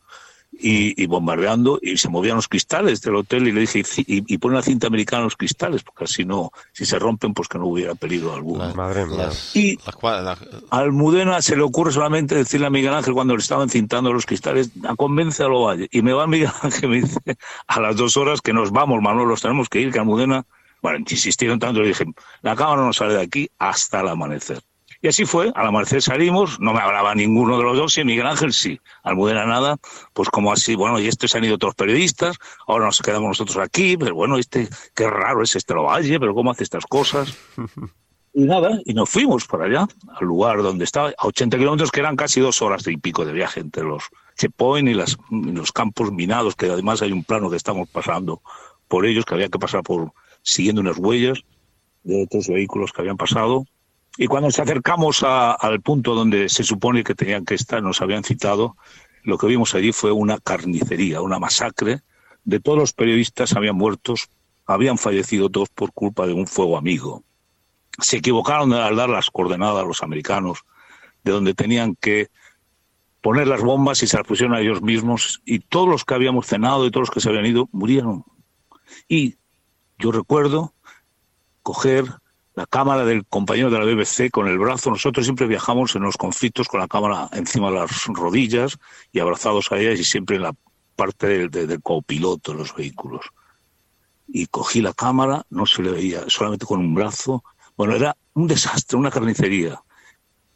y, 0.60 1.06
bombardeando 1.06 1.78
y 1.80 1.96
se 1.98 2.08
movían 2.08 2.36
los 2.36 2.48
cristales 2.48 3.00
del 3.00 3.16
hotel 3.16 3.46
y 3.46 3.52
le 3.52 3.60
dije 3.60 3.82
y, 4.06 4.34
y 4.34 4.38
pon 4.38 4.54
la 4.54 4.62
cinta 4.62 4.88
americana 4.88 5.24
los 5.24 5.36
cristales 5.36 5.82
porque 5.82 6.04
así 6.04 6.24
no 6.24 6.50
si 6.72 6.84
se 6.84 6.98
rompen 6.98 7.32
pues 7.32 7.48
que 7.48 7.58
no 7.58 7.66
hubiera 7.66 7.94
peligro 7.94 8.34
alguno. 8.34 8.74
Madre 8.74 9.06
mía. 9.06 9.30
y 9.54 9.78
a 10.70 10.78
Almudena 10.78 11.40
se 11.42 11.56
le 11.56 11.62
ocurre 11.62 11.92
solamente 11.92 12.34
decirle 12.34 12.66
a 12.66 12.70
Miguel 12.70 12.94
Ángel 12.94 13.14
cuando 13.14 13.36
le 13.36 13.42
estaban 13.42 13.68
cintando 13.68 14.12
los 14.12 14.26
cristales 14.26 14.70
a 14.84 14.96
convence 14.96 15.42
a 15.42 15.48
lo 15.48 15.62
valle 15.62 15.88
y 15.92 16.02
me 16.02 16.12
va 16.12 16.26
Miguel 16.26 16.50
Ángel 16.62 16.84
y 16.84 16.88
me 16.88 17.00
dice 17.02 17.20
a 17.66 17.80
las 17.80 17.96
dos 17.96 18.16
horas 18.16 18.40
que 18.40 18.52
nos 18.52 18.72
vamos 18.72 19.00
Manuel 19.00 19.28
los 19.28 19.40
tenemos 19.40 19.68
que 19.68 19.80
ir 19.80 19.92
que 19.92 20.00
Almudena 20.00 20.44
bueno 20.82 20.98
insistieron 20.98 21.58
tanto 21.58 21.80
le 21.80 21.88
dije 21.88 22.04
la 22.42 22.56
cámara 22.56 22.82
no 22.82 22.92
sale 22.92 23.14
de 23.14 23.22
aquí 23.22 23.48
hasta 23.58 24.00
el 24.00 24.08
amanecer 24.08 24.60
y 25.00 25.08
así 25.08 25.24
fue, 25.24 25.52
al 25.54 25.66
amanecer 25.66 26.02
salimos, 26.02 26.58
no 26.58 26.72
me 26.72 26.80
hablaba 26.80 27.14
ninguno 27.14 27.56
de 27.56 27.64
los 27.64 27.76
dos, 27.76 27.98
y 27.98 28.04
Miguel 28.04 28.26
Ángel 28.26 28.52
sí, 28.52 28.80
Almudena 29.04 29.46
nada, 29.46 29.76
pues 30.12 30.28
como 30.28 30.52
así, 30.52 30.74
bueno, 30.74 30.98
y 30.98 31.06
esto 31.06 31.28
se 31.28 31.38
han 31.38 31.44
ido 31.44 31.54
otros 31.54 31.74
periodistas, 31.74 32.36
ahora 32.66 32.86
nos 32.86 33.00
quedamos 33.00 33.28
nosotros 33.28 33.58
aquí, 33.58 33.96
pero 33.96 34.14
bueno, 34.14 34.38
este, 34.38 34.68
qué 34.94 35.08
raro 35.08 35.42
es 35.42 35.54
este 35.54 35.74
Valle, 35.74 36.18
pero 36.18 36.34
cómo 36.34 36.50
hace 36.50 36.64
estas 36.64 36.84
cosas. 36.86 37.36
Y 38.34 38.44
nada, 38.44 38.78
y 38.84 38.94
nos 38.94 39.08
fuimos 39.08 39.46
para 39.46 39.64
allá, 39.64 39.88
al 40.14 40.26
lugar 40.26 40.62
donde 40.62 40.84
estaba, 40.84 41.08
a 41.16 41.26
80 41.26 41.56
kilómetros, 41.58 41.90
que 41.90 42.00
eran 42.00 42.14
casi 42.14 42.40
dos 42.40 42.60
horas 42.62 42.86
y 42.86 42.96
pico 42.96 43.24
de 43.24 43.32
viaje 43.32 43.60
entre 43.60 43.84
los 43.84 44.04
checkpoints 44.36 44.90
y 45.30 45.52
los 45.52 45.72
campos 45.72 46.12
minados, 46.12 46.54
que 46.54 46.66
además 46.66 47.02
hay 47.02 47.12
un 47.12 47.24
plano 47.24 47.50
que 47.50 47.56
estamos 47.56 47.88
pasando 47.88 48.42
por 48.86 49.06
ellos, 49.06 49.24
que 49.24 49.34
había 49.34 49.48
que 49.48 49.58
pasar 49.58 49.82
por 49.82 50.12
siguiendo 50.42 50.80
unas 50.80 50.98
huellas 50.98 51.40
de 52.04 52.24
otros 52.24 52.48
vehículos 52.48 52.92
que 52.92 53.00
habían 53.00 53.16
pasado 53.16 53.64
y 54.20 54.26
cuando 54.26 54.48
nos 54.48 54.58
acercamos 54.58 55.22
al 55.22 55.80
punto 55.80 56.12
donde 56.12 56.48
se 56.48 56.64
supone 56.64 57.04
que 57.04 57.14
tenían 57.14 57.44
que 57.44 57.54
estar, 57.54 57.80
nos 57.80 58.02
habían 58.02 58.24
citado, 58.24 58.76
lo 59.22 59.38
que 59.38 59.46
vimos 59.46 59.76
allí 59.76 59.92
fue 59.92 60.10
una 60.10 60.38
carnicería, 60.38 61.20
una 61.20 61.38
masacre 61.38 62.00
de 62.44 62.58
todos 62.58 62.76
los 62.76 62.92
periodistas 62.92 63.54
habían 63.54 63.76
muerto, 63.76 64.14
habían 64.66 64.98
fallecido 64.98 65.50
todos 65.50 65.68
por 65.68 65.92
culpa 65.92 66.26
de 66.26 66.32
un 66.32 66.48
fuego 66.48 66.76
amigo. 66.76 67.22
Se 68.00 68.16
equivocaron 68.16 68.72
al 68.72 68.96
dar 68.96 69.08
las 69.08 69.30
coordenadas 69.30 69.84
a 69.84 69.86
los 69.86 70.02
americanos 70.02 70.64
de 71.22 71.30
donde 71.30 71.54
tenían 71.54 71.94
que 71.94 72.28
poner 73.20 73.46
las 73.46 73.62
bombas 73.62 74.02
y 74.02 74.08
se 74.08 74.16
las 74.16 74.26
pusieron 74.26 74.56
a 74.56 74.60
ellos 74.60 74.82
mismos 74.82 75.40
y 75.44 75.60
todos 75.60 75.88
los 75.88 76.04
que 76.04 76.14
habíamos 76.14 76.48
cenado 76.48 76.84
y 76.86 76.90
todos 76.90 77.08
los 77.08 77.14
que 77.14 77.20
se 77.20 77.28
habían 77.28 77.46
ido 77.46 77.68
murieron. 77.70 78.24
Y 79.08 79.36
yo 79.96 80.10
recuerdo 80.10 80.74
coger 81.62 82.06
la 82.58 82.66
cámara 82.66 83.04
del 83.04 83.24
compañero 83.24 83.70
de 83.70 83.78
la 83.78 83.84
BBC 83.84 84.32
con 84.32 84.48
el 84.48 84.58
brazo. 84.58 84.90
Nosotros 84.90 85.24
siempre 85.24 85.46
viajamos 85.46 85.94
en 85.94 86.02
los 86.02 86.16
conflictos 86.16 86.66
con 86.66 86.80
la 86.80 86.88
cámara 86.88 87.28
encima 87.32 87.70
de 87.70 87.76
las 87.76 88.06
rodillas 88.06 88.78
y 89.12 89.20
abrazados 89.20 89.70
a 89.70 89.78
ellas 89.78 90.00
y 90.00 90.04
siempre 90.04 90.36
en 90.36 90.42
la 90.42 90.52
parte 90.96 91.48
del, 91.48 91.80
copiloto 91.80 92.50
de 92.50 92.58
los 92.58 92.74
vehículos. 92.74 93.26
Y 94.26 94.46
cogí 94.46 94.82
la 94.82 94.92
cámara, 94.92 95.46
no 95.50 95.66
se 95.66 95.84
le 95.84 95.92
veía, 95.92 96.24
solamente 96.26 96.66
con 96.66 96.80
un 96.80 96.94
brazo. 96.94 97.44
Bueno, 97.76 97.94
era 97.94 98.16
un 98.34 98.48
desastre, 98.48 98.98
una 98.98 99.12
carnicería. 99.12 99.80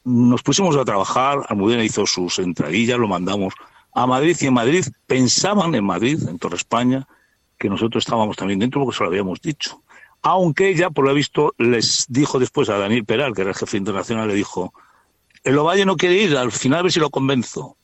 Nos 0.02 0.42
pusimos 0.42 0.76
a 0.76 0.84
trabajar, 0.84 1.46
Almudena 1.48 1.84
hizo 1.84 2.04
sus 2.04 2.40
entradillas, 2.40 2.98
lo 2.98 3.06
mandamos 3.06 3.54
a 3.94 4.08
Madrid 4.08 4.36
y 4.40 4.46
en 4.46 4.54
Madrid 4.54 4.84
pensaban 5.06 5.76
en 5.76 5.84
Madrid, 5.84 6.20
en 6.28 6.40
Torre 6.40 6.56
España, 6.56 7.06
que 7.56 7.68
nosotros 7.68 8.02
estábamos 8.04 8.36
también 8.36 8.58
dentro 8.58 8.82
porque 8.82 8.98
se 8.98 9.04
lo 9.04 9.10
habíamos 9.10 9.40
dicho 9.40 9.80
aunque 10.22 10.68
ella, 10.68 10.90
por 10.90 11.04
lo 11.04 11.14
visto, 11.14 11.54
les 11.58 12.06
dijo 12.08 12.38
después 12.38 12.68
a 12.68 12.78
Daniel 12.78 13.04
Peral, 13.04 13.34
que 13.34 13.42
era 13.42 13.50
el 13.50 13.56
jefe 13.56 13.76
internacional, 13.76 14.28
le 14.28 14.34
dijo, 14.34 14.72
el 15.44 15.58
Ovalle 15.58 15.84
no 15.84 15.96
quiere 15.96 16.14
ir, 16.14 16.36
al 16.36 16.52
final 16.52 16.80
a 16.80 16.82
ver 16.82 16.92
si 16.92 17.00
lo 17.00 17.10
convenzo. 17.10 17.76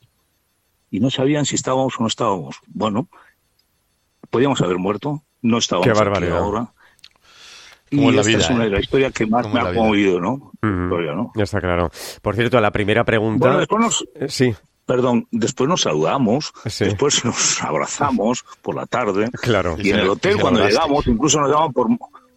Y 0.90 1.00
no 1.00 1.11
sabían 1.11 1.45
si 1.45 1.57
estábamos 1.57 1.95
o 1.99 2.02
no 2.02 2.07
estábamos. 2.07 2.57
Bueno, 2.68 3.09
podíamos 4.30 4.61
haber 4.62 4.78
muerto, 4.78 5.23
no 5.42 5.59
estábamos 5.59 5.87
Qué 5.87 5.92
barbaridad. 5.92 6.38
aquí 6.38 6.45
ahora. 6.45 6.73
Y 7.90 8.07
esta 8.07 8.23
vida, 8.23 8.38
es 8.38 8.50
una 8.50 8.64
de 8.64 8.71
las 8.71 8.80
historias 8.83 9.12
que 9.12 9.26
más 9.26 9.52
me 9.52 9.61
ha 9.61 9.75
conmovido, 9.75 10.21
¿no? 10.21 10.52
¿no? 10.62 11.33
Ya 11.35 11.45
está 11.45 11.61
claro. 11.61 11.90
Por 12.23 12.37
cierto, 12.37 12.61
la 12.61 12.71
primera 12.71 13.02
pregunta... 13.04 13.47
Bueno, 13.47 13.59
después 13.59 13.80
nos... 13.80 14.04
Eh, 14.14 14.28
sí. 14.28 14.54
Perdón, 14.85 15.26
después 15.30 15.68
nos 15.68 15.83
saludamos, 15.83 16.52
después 16.64 17.23
nos 17.25 17.62
abrazamos 17.62 18.45
por 18.62 18.75
la 18.75 18.87
tarde. 18.87 19.30
Claro. 19.33 19.76
Y 19.78 19.90
en 19.90 19.99
el 19.99 20.09
hotel, 20.09 20.40
cuando 20.40 20.66
llegamos, 20.66 21.07
incluso 21.07 21.40
nos 21.40 21.50
daban 21.50 21.75
por 21.75 21.88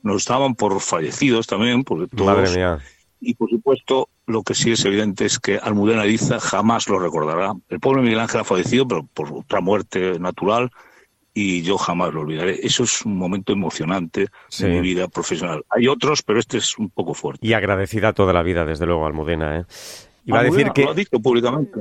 nos 0.03 0.17
estaban 0.17 0.55
por 0.55 0.79
fallecidos 0.81 1.47
también, 1.47 1.83
porque 1.83 2.07
todos, 2.15 2.35
Madre 2.35 2.55
mía. 2.55 2.79
Y 3.19 3.35
por 3.35 3.49
supuesto, 3.49 4.09
lo 4.25 4.41
que 4.41 4.55
sí 4.55 4.71
es 4.71 4.83
evidente 4.83 5.25
es 5.25 5.39
que 5.39 5.57
Almudena 5.57 6.01
Ariza 6.01 6.39
jamás 6.39 6.89
lo 6.89 6.97
recordará. 6.97 7.53
El 7.69 7.79
pobre 7.79 8.01
Miguel 8.01 8.19
Ángel 8.19 8.41
ha 8.41 8.43
fallecido, 8.43 8.87
pero 8.87 9.03
por 9.13 9.31
otra 9.31 9.61
muerte 9.61 10.19
natural, 10.19 10.71
y 11.33 11.61
yo 11.61 11.77
jamás 11.77 12.13
lo 12.13 12.21
olvidaré. 12.21 12.59
Eso 12.63 12.83
es 12.83 13.05
un 13.05 13.17
momento 13.17 13.53
emocionante 13.53 14.27
de 14.57 14.67
mi 14.67 14.81
vida 14.81 15.07
profesional. 15.07 15.63
Hay 15.69 15.87
otros, 15.87 16.23
pero 16.23 16.39
este 16.39 16.57
es 16.57 16.77
un 16.77 16.89
poco 16.89 17.13
fuerte. 17.13 17.45
Y 17.45 17.53
agradecida 17.53 18.13
toda 18.13 18.33
la 18.33 18.43
vida, 18.43 18.65
desde 18.65 18.85
luego, 18.85 19.05
Almudena. 19.05 19.59
¿eh? 19.59 19.65
Iba 20.25 20.39
a 20.39 20.43
decir 20.43 20.71
que 20.71 20.87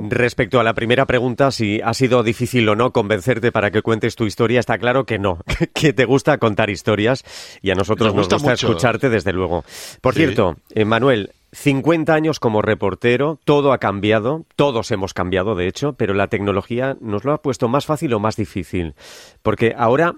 respecto 0.09 0.61
a 0.61 0.65
la 0.65 0.75
primera 0.75 1.07
pregunta, 1.07 1.51
si 1.51 1.81
ha 1.83 1.93
sido 1.95 2.23
difícil 2.23 2.69
o 2.69 2.77
no 2.77 2.93
convencerte 2.93 3.53
para 3.53 3.71
que 3.71 3.83
cuentes 3.83 4.17
tu 4.17 4.25
historia, 4.25 4.61
está 4.61 4.79
claro 4.79 5.05
que 5.05 5.19
no, 5.19 5.41
que 5.75 5.93
te 5.93 6.05
gusta 6.05 6.39
contar 6.39 6.71
historias 6.71 7.25
y 7.61 7.71
a 7.71 7.75
nosotros 7.75 8.15
nos 8.15 8.29
gusta, 8.29 8.53
escucharte 8.53 9.11
desde 9.11 9.33
luego. 9.33 9.65
Por 10.01 10.15
cierto, 10.15 10.57
eh, 10.75 10.85
Manuel, 10.85 11.33
50 11.53 12.15
años 12.15 12.41
como 12.41 12.63
reportero, 12.63 13.39
todo 13.45 13.73
ha 13.73 13.79
cambiado, 13.79 14.45
todos 14.57 14.91
hemos 14.91 15.15
cambiado 15.15 15.55
de 15.55 15.67
hecho, 15.67 15.95
pero 15.95 16.15
la 16.15 16.29
tecnología 16.29 16.97
nos 17.01 17.25
lo 17.25 17.33
ha 17.33 17.43
puesto 17.43 17.69
más 17.69 17.87
fácil 17.87 18.15
o 18.15 18.21
más 18.21 18.37
difícil. 18.37 18.95
Porque 19.43 19.75
ahora 19.77 20.15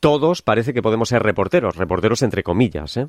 todos 0.00 0.42
parece 0.42 0.72
que 0.72 0.82
podemos 0.82 1.08
ser 1.08 1.22
reporteros, 1.22 1.76
reporteros 1.76 2.22
entre 2.22 2.42
comillas. 2.42 2.96
¿eh? 2.96 3.08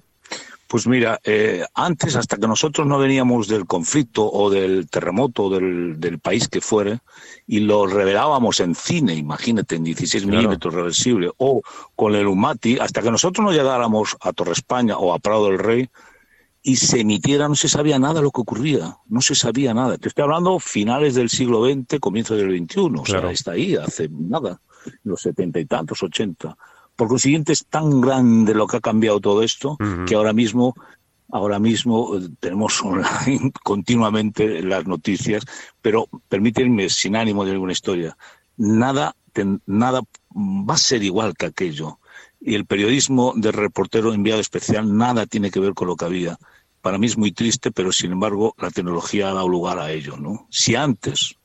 Pues 0.68 0.86
mira, 0.86 1.18
eh, 1.24 1.64
antes, 1.76 2.18
hasta 2.18 2.38
que 2.38 2.48
nosotros 2.48 2.86
no 2.86 3.00
veníamos 3.00 3.48
del 3.48 3.66
conflicto 3.66 4.30
o 4.30 4.50
del 4.50 4.90
terremoto 4.90 5.50
del, 5.50 5.98
del 5.98 6.20
país 6.20 6.50
que 6.50 6.60
fuere, 6.60 7.00
y 7.48 7.62
lo 7.62 7.88
revelábamos 7.88 8.60
en 8.60 8.76
cine, 8.76 9.16
imagínate, 9.16 9.76
en 9.76 9.86
16 9.86 10.26
milímetros 10.26 10.74
reversible, 10.74 11.32
o 11.38 11.62
con 11.96 12.16
el 12.16 12.28
UMATI, 12.28 12.80
hasta 12.80 13.02
que 13.02 13.12
nosotros 13.12 13.46
no 13.46 13.54
llegáramos 13.54 14.18
a 14.20 14.34
Torre 14.34 14.52
España 14.52 14.98
o 14.98 15.14
a 15.14 15.20
Prado 15.20 15.46
del 15.46 15.60
Rey, 15.60 15.90
y 16.64 16.76
se 16.76 17.00
emitiera, 17.00 17.48
no 17.48 17.56
se 17.56 17.70
sabía 17.70 17.98
nada 17.98 18.22
lo 18.22 18.32
que 18.32 18.42
ocurría, 18.42 18.98
no 19.08 19.22
se 19.22 19.36
sabía 19.36 19.74
nada. 19.74 19.98
Te 19.98 20.10
estoy 20.10 20.24
hablando 20.24 20.60
finales 20.60 21.16
del 21.16 21.30
siglo 21.30 21.66
XX, 21.66 21.98
comienzo 22.02 22.36
del 22.36 22.60
XXI, 22.60 22.82
o 22.82 23.06
sea, 23.06 23.32
está 23.32 23.52
ahí, 23.52 23.78
hace 23.78 24.10
nada, 24.12 24.60
los 25.04 25.22
setenta 25.22 25.62
y 25.62 25.66
tantos, 25.66 26.04
ochenta. 26.04 26.58
Por 26.98 27.08
consiguiente, 27.08 27.54
es 27.54 27.66
tan 27.66 28.02
grande 28.02 28.54
lo 28.54 28.68
que 28.68 28.78
ha 28.78 28.82
cambiado 28.82 29.22
todo 29.22 29.44
esto 29.44 29.78
que 30.06 30.16
ahora 30.16 30.34
mismo 30.34 30.76
ahora 31.30 31.60
mismo 31.60 32.18
eh, 32.18 32.30
tenemos 32.40 32.82
online 32.82 33.52
continuamente 33.64 34.62
las 34.62 34.86
noticias, 34.86 35.46
pero 35.82 36.08
permítanme, 36.30 36.90
sin 36.90 37.16
ánimo 37.16 37.46
de 37.46 37.54
ninguna 37.54 37.74
historia, 37.74 38.18
nada, 38.56 39.16
nada 39.66 40.02
va 40.34 40.74
a 40.74 40.78
ser 40.78 41.04
igual 41.04 41.36
que 41.36 41.48
aquello. 41.48 42.00
Y 42.40 42.56
el 42.56 42.66
periodismo 42.66 43.34
de 43.36 43.52
reportero 43.52 44.14
enviado 44.14 44.42
especial 44.42 44.96
nada 44.96 45.26
tiene 45.26 45.52
que 45.52 45.60
ver 45.60 45.74
con 45.74 45.88
lo 45.88 45.96
que 45.96 46.06
había. 46.06 46.38
Para 46.82 46.98
mí 46.98 47.08
es 47.08 47.18
muy 47.18 47.32
triste, 47.32 47.72
pero 47.72 47.92
sin 47.92 48.12
embargo 48.12 48.56
la 48.58 48.70
tecnología 48.70 49.30
ha 49.30 49.34
dado 49.34 49.50
lugar 49.50 49.80
a 49.80 49.92
ello. 49.92 50.18
¿no? 50.18 50.48
Si 50.50 50.76
antes 50.76 51.36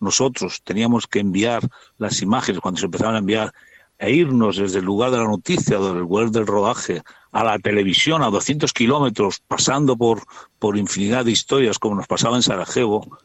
nosotros 0.00 0.62
teníamos 0.62 1.06
que 1.06 1.18
enviar 1.18 1.68
las 1.98 2.22
imágenes, 2.22 2.60
cuando 2.60 2.78
se 2.80 2.86
empezaban 2.86 3.16
a 3.16 3.18
enviar 3.18 3.52
e 3.98 4.12
irnos 4.12 4.56
desde 4.56 4.80
el 4.80 4.84
lugar 4.84 5.10
de 5.10 5.18
la 5.18 5.24
noticia, 5.24 5.78
del 5.78 5.98
lugar 5.98 6.30
del 6.30 6.46
rodaje, 6.46 7.02
a 7.32 7.44
la 7.44 7.58
televisión 7.58 8.22
a 8.22 8.30
200 8.30 8.72
kilómetros, 8.72 9.40
pasando 9.46 9.96
por, 9.96 10.22
por 10.58 10.76
infinidad 10.76 11.24
de 11.24 11.32
historias 11.32 11.78
como 11.78 11.96
nos 11.96 12.06
pasaba 12.06 12.36
en 12.36 12.42
Sarajevo, 12.42 13.18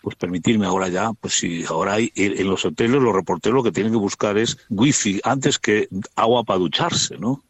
pues 0.00 0.16
permitirme 0.16 0.66
ahora 0.66 0.88
ya, 0.88 1.12
pues 1.12 1.34
si 1.34 1.64
ahora 1.64 1.94
hay 1.94 2.12
en 2.14 2.48
los 2.48 2.64
hoteles 2.64 3.02
los 3.02 3.14
reporteros 3.14 3.56
lo 3.56 3.62
que 3.62 3.72
tienen 3.72 3.92
que 3.92 3.98
buscar 3.98 4.38
es 4.38 4.58
wifi 4.70 5.20
antes 5.24 5.58
que 5.58 5.88
agua 6.14 6.44
para 6.44 6.60
ducharse, 6.60 7.18
¿no? 7.18 7.42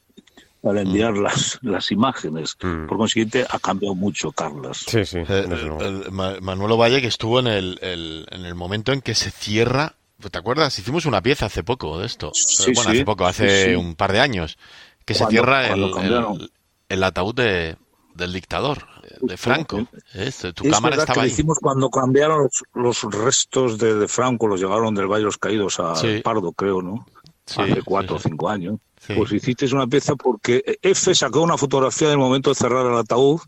Para 0.60 0.80
enviar 0.80 1.12
mm. 1.12 1.22
las, 1.22 1.58
las 1.62 1.92
imágenes. 1.92 2.56
Mm. 2.62 2.87
Por 2.87 2.98
consiguiente, 2.98 3.46
ha 3.48 3.58
cambiado 3.60 3.94
mucho, 3.94 4.32
Carlos. 4.32 4.84
Sí, 4.88 5.04
sí. 5.04 5.18
Eh, 5.28 6.10
Manuel 6.10 6.80
Valle, 6.80 7.00
que 7.00 7.06
estuvo 7.06 7.38
en 7.38 7.46
el, 7.46 7.78
en 7.80 8.44
el 8.44 8.54
momento 8.54 8.92
en 8.92 9.02
que 9.02 9.14
se 9.14 9.30
cierra 9.30 9.94
¿Te 10.18 10.38
acuerdas? 10.38 10.76
Hicimos 10.78 11.06
una 11.06 11.22
pieza 11.22 11.46
hace 11.46 11.62
poco 11.62 11.98
de 11.98 12.06
esto. 12.06 12.32
Sí, 12.34 12.72
bueno, 12.75 12.90
hace 12.90 13.04
poco, 13.04 13.26
hace 13.26 13.76
un 13.76 13.94
par 13.94 14.12
de 14.12 14.20
años. 14.20 14.58
Que 15.04 15.14
se 15.14 15.25
cierra 15.26 15.68
el, 15.68 16.50
el, 16.88 17.04
ataúd 17.04 17.34
de, 17.34 17.76
del 18.14 18.32
dictador, 18.32 18.84
de 19.20 19.37
Franco. 19.37 19.87
Este, 20.12 20.52
tu 20.52 20.68
cámara 20.68 20.96
estaba 20.96 21.22
que 21.22 21.28
hicimos 21.28 21.58
cuando 21.60 21.88
cambiaron 21.88 22.48
los, 22.75 23.02
restos 23.04 23.78
de, 23.78 24.06
Franco, 24.08 24.48
los 24.48 24.60
llevaron 24.60 24.94
del 24.94 25.06
Valle 25.06 25.20
de 25.20 25.26
los 25.26 25.38
Caídos 25.38 25.78
a 25.80 25.94
Pardo, 26.22 26.52
creo, 26.52 26.82
¿no? 26.82 27.06
hace 27.56 27.82
cuatro 27.82 28.16
o 28.16 28.18
cinco 28.18 28.48
años. 28.48 28.78
Pues 29.06 29.32
hiciste 29.32 29.64
una 29.72 29.87
pieza 29.87 30.16
porque 30.16 30.78
F 30.82 31.14
sacó 31.14 31.40
una 31.40 31.56
fotografía 31.56 32.08
del 32.08 32.18
momento 32.18 32.50
de 32.50 32.56
cerrar 32.56 32.84
el 32.84 32.98
ataúd 32.98 33.40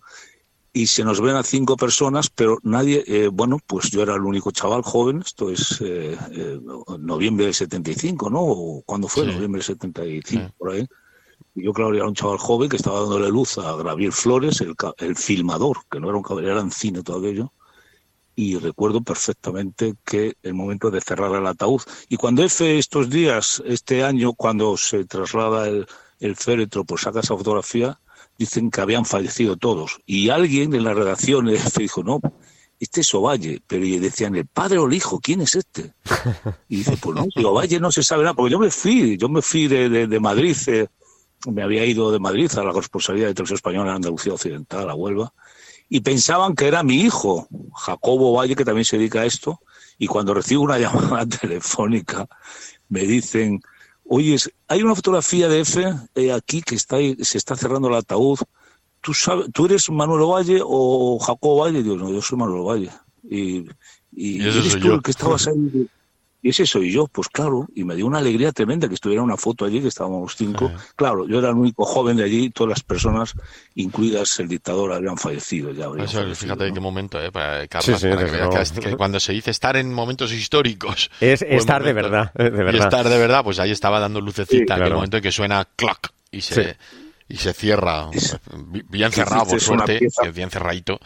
y 0.73 0.87
se 0.87 1.05
nos 1.05 1.21
ven 1.21 1.37
a 1.37 1.43
cinco 1.43 1.77
personas, 1.77 2.31
pero 2.31 2.59
nadie, 2.63 3.03
eh, 3.07 3.29
bueno, 3.29 3.59
pues 3.67 3.91
yo 3.91 4.03
era 4.03 4.15
el 4.15 4.23
único 4.23 4.53
chaval 4.53 4.83
joven, 4.83 5.23
esto 5.25 5.51
es 5.51 5.81
eh, 5.81 6.17
eh, 6.31 6.61
noviembre 6.99 7.47
del 7.47 7.55
75, 7.55 8.31
¿no? 8.31 8.41
¿O 8.41 8.83
¿Cuándo 8.83 9.09
fue? 9.09 9.27
Noviembre 9.27 9.59
del 9.59 9.65
75, 9.65 10.55
por 10.57 10.71
ahí. 10.71 10.87
Y 11.55 11.65
yo, 11.65 11.73
claro, 11.73 11.95
era 11.95 12.07
un 12.07 12.15
chaval 12.15 12.39
joven 12.39 12.69
que 12.69 12.77
estaba 12.77 13.01
dándole 13.01 13.29
luz 13.29 13.59
a 13.59 13.75
Gabriel 13.77 14.13
Flores, 14.13 14.61
el, 14.61 14.75
el 14.99 15.17
filmador, 15.17 15.79
que 15.91 15.99
no 15.99 16.09
era 16.09 16.17
un 16.17 16.23
caballero, 16.23 16.53
era 16.53 16.61
en 16.61 16.71
cine 16.71 17.03
todo 17.03 17.19
aquello. 17.19 17.53
Y 18.37 18.57
recuerdo 18.57 19.03
perfectamente 19.03 19.97
que 20.05 20.37
el 20.43 20.55
momento 20.55 20.91
de 20.91 21.01
cerrar 21.01 21.35
el 21.35 21.47
ataúd. 21.47 21.83
Y 22.09 22.17
cuando 22.17 22.45
F 22.45 22.79
estos 22.79 23.11
días, 23.11 23.61
este 23.67 24.05
año, 24.05 24.35
cuando 24.35 24.77
se 24.77 25.05
traslada 25.05 25.69
el, 25.69 25.87
el 26.21 26.37
féretro, 26.37 26.85
pues 26.85 27.03
saca 27.03 27.21
esa 27.21 27.37
fotografía, 27.37 27.99
dicen 28.41 28.71
que 28.71 28.81
habían 28.81 29.05
fallecido 29.05 29.59
todos. 29.59 30.01
Y 30.07 30.31
alguien 30.31 30.75
en 30.75 30.85
la 30.85 30.95
redacción 30.95 31.47
dijo, 31.79 32.03
no, 32.03 32.21
este 32.81 33.03
es 33.03 33.15
Ovalle. 33.15 33.61
Pero 33.67 33.85
decían, 34.01 34.35
el 34.35 34.47
padre 34.47 34.79
o 34.79 34.87
el 34.87 34.95
hijo, 34.95 35.21
¿quién 35.21 35.43
es 35.43 35.55
este? 35.55 35.93
Y 36.67 36.79
dice, 36.79 36.97
pues 36.97 37.17
no, 37.17 37.49
Ovalle 37.51 37.79
no 37.79 37.93
se 37.93 38.03
sabe 38.03 38.23
nada, 38.23 38.35
porque 38.35 38.53
yo 38.53 38.59
me 38.59 38.71
fui, 38.71 39.19
yo 39.19 39.29
me 39.29 39.43
fui 39.43 39.69
de, 39.69 40.07
de, 40.07 40.21
Madrid, 40.21 40.57
eh, 40.69 40.89
me 41.51 41.63
había 41.63 41.85
ido 41.85 42.11
de 42.11 42.19
Madrid 42.19 42.51
a 42.57 42.65
la 42.65 42.73
responsabilidad 42.73 43.29
de 43.29 43.35
Televisión 43.35 43.57
Española 43.57 43.91
en 43.91 43.97
Andalucía 43.97 44.33
Occidental, 44.33 44.89
a 44.89 44.95
Huelva, 44.95 45.35
y 45.91 46.01
pensaban 46.01 46.55
que 46.55 46.67
era 46.67 46.83
mi 46.83 47.03
hijo, 47.03 47.47
Jacobo 47.77 48.33
Ovalle, 48.33 48.57
que 48.57 48.65
también 48.65 48.87
se 48.87 48.97
dedica 48.97 49.21
a 49.21 49.27
esto, 49.27 49.61
y 49.99 50.07
cuando 50.07 50.33
recibo 50.33 50.63
una 50.63 50.79
llamada 50.79 51.27
telefónica, 51.27 52.27
me 52.89 53.03
dicen, 53.03 53.61
Oye, 54.13 54.37
hay 54.67 54.83
una 54.83 54.97
fotografía 54.97 55.49
de 55.49 55.61
F 55.61 55.85
eh, 56.17 56.33
aquí 56.33 56.63
que 56.63 56.75
está 56.75 56.97
se 56.97 57.39
está 57.39 57.55
cerrando 57.55 57.87
el 57.87 57.95
ataúd. 57.95 58.41
¿Tú, 59.01 59.15
sabes, 59.15 59.47
¿Tú 59.53 59.67
eres 59.67 59.89
Manuel 59.89 60.29
Valle 60.29 60.61
o 60.65 61.17
Jacobo 61.21 61.59
Valle? 61.59 61.81
Digo, 61.85 61.95
no, 61.95 62.11
yo 62.11 62.21
soy 62.21 62.37
Manuel 62.37 62.67
Valle. 62.67 62.91
Y, 63.23 63.69
y, 64.11 64.43
eres 64.43 64.81
tú 64.81 64.95
el 64.95 65.03
que 65.03 65.13
estabas 65.13 65.47
ahí. 65.47 65.89
Y 66.43 66.51
ese 66.51 66.65
soy 66.65 66.91
yo, 66.91 67.07
pues 67.07 67.29
claro, 67.29 67.67
y 67.75 67.85
me 67.85 67.95
dio 67.95 68.07
una 68.07 68.19
alegría 68.19 68.51
tremenda 68.53 68.89
que 68.89 68.95
estuviera 68.95 69.23
una 69.23 69.37
foto 69.37 69.67
allí, 69.67 69.81
que 69.81 69.89
estábamos 69.89 70.35
cinco. 70.37 70.73
Claro, 70.97 71.29
yo 71.29 71.39
era 71.39 71.51
el 71.51 71.57
único 71.57 71.85
joven 71.85 72.17
de 72.17 72.25
allí, 72.25 72.49
todas 72.51 72.71
las 72.71 72.83
personas, 72.83 73.35
incluidas 73.75 74.41
el 74.41 74.49
dictador, 74.49 74.93
habían 74.93 75.19
fallecido 75.19 75.73
ya. 75.73 75.89
fíjate 76.35 76.67
en 76.67 76.75
qué 76.75 76.81
momento, 76.81 77.23
¿eh? 77.23 77.31
Para, 77.31 77.67
que, 77.67 78.97
cuando 78.97 79.21
se 79.21 79.33
dice 79.33 79.51
estar 79.51 79.77
en 79.77 79.93
momentos 79.93 80.33
históricos. 80.33 81.11
Es 81.21 81.43
estar 81.43 81.85
de 81.85 81.93
verdad, 81.93 82.33
de 82.35 82.51
verdad. 82.51 82.73
Y 82.73 82.79
estar 82.79 83.09
de 83.09 83.19
verdad, 83.19 83.45
pues 83.45 83.59
ahí 83.59 83.71
estaba 83.71 84.01
dando 84.01 84.21
lucecita, 84.21 84.77
en 84.77 84.83
el 84.85 84.95
momento 84.95 85.19
en 85.19 85.23
que 85.23 85.33
suena 85.33 85.67
clac 85.77 86.13
y 86.31 86.41
se, 86.41 86.77
y 87.29 87.37
se 87.37 87.53
cierra, 87.53 88.09
bien 88.89 89.13
cerrado 89.13 89.47
por 89.47 89.61
suerte, 89.61 90.01
bien 90.33 90.51
cerradito. 90.51 90.99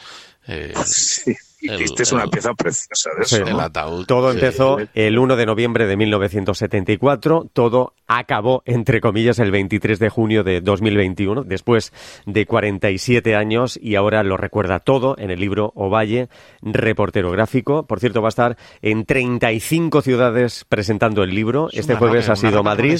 Eh, 0.46 0.72
sí. 0.86 1.34
Esta 1.64 2.02
es 2.02 2.12
una 2.12 2.26
pieza 2.26 2.52
preciosa 2.54 3.10
El 3.32 3.58
ataúd. 3.58 4.06
Todo 4.06 4.30
empezó 4.30 4.78
el 4.94 5.18
1 5.18 5.36
de 5.36 5.46
noviembre 5.46 5.86
de 5.86 5.96
1974, 5.96 7.48
todo 7.52 7.94
acabó, 8.06 8.62
entre 8.66 9.00
comillas, 9.00 9.38
el 9.38 9.50
23 9.50 9.98
de 9.98 10.08
junio 10.08 10.44
de 10.44 10.60
2021, 10.60 11.44
después 11.44 11.92
de 12.26 12.46
47 12.46 13.34
años, 13.34 13.78
y 13.80 13.94
ahora 13.94 14.22
lo 14.22 14.36
recuerda 14.36 14.80
todo 14.80 15.16
en 15.18 15.30
el 15.30 15.40
libro 15.40 15.72
Ovalle, 15.74 16.28
reportero 16.62 17.30
gráfico. 17.30 17.86
Por 17.86 18.00
cierto, 18.00 18.20
va 18.20 18.28
a 18.28 18.30
estar 18.30 18.56
en 18.82 19.06
35 19.06 20.02
ciudades 20.02 20.64
presentando 20.68 21.22
el 21.22 21.34
libro. 21.34 21.68
este 21.72 21.94
jueves 21.94 22.28
ha 22.28 22.36
sido 22.36 22.62
Madrid. 22.62 22.98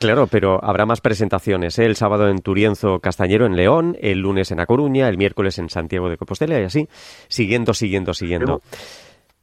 Claro, 0.00 0.28
pero 0.28 0.58
habrá 0.64 0.86
más 0.86 1.02
presentaciones. 1.02 1.78
¿eh? 1.78 1.84
El 1.84 1.94
sábado 1.94 2.30
en 2.30 2.38
Turienzo 2.38 3.00
Castañero, 3.00 3.44
en 3.44 3.54
León, 3.54 3.98
el 4.00 4.20
lunes 4.20 4.50
en 4.50 4.58
A 4.58 4.64
Coruña, 4.64 5.06
el 5.10 5.18
miércoles 5.18 5.58
en 5.58 5.68
Santiago 5.68 6.08
de 6.08 6.16
Compostela 6.16 6.58
y 6.58 6.64
así, 6.64 6.88
siguiendo, 7.28 7.74
siguiendo, 7.74 8.14
siguiendo. 8.14 8.62